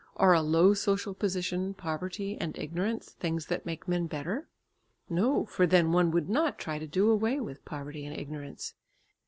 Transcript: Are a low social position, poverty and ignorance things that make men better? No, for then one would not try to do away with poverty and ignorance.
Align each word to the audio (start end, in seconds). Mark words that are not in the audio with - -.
Are 0.15 0.33
a 0.33 0.41
low 0.41 0.73
social 0.73 1.13
position, 1.13 1.75
poverty 1.75 2.35
and 2.35 2.57
ignorance 2.57 3.11
things 3.11 3.45
that 3.45 3.67
make 3.67 3.87
men 3.87 4.07
better? 4.07 4.49
No, 5.11 5.45
for 5.45 5.67
then 5.67 5.91
one 5.91 6.09
would 6.09 6.27
not 6.27 6.57
try 6.57 6.79
to 6.79 6.87
do 6.87 7.11
away 7.11 7.39
with 7.39 7.63
poverty 7.65 8.03
and 8.07 8.17
ignorance. 8.17 8.73